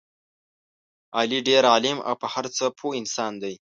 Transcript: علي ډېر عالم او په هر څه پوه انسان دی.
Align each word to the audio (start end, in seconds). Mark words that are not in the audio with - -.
علي 1.17 1.39
ډېر 1.47 1.63
عالم 1.71 1.97
او 2.07 2.13
په 2.21 2.27
هر 2.33 2.45
څه 2.57 2.65
پوه 2.79 2.93
انسان 3.01 3.33
دی. 3.43 3.53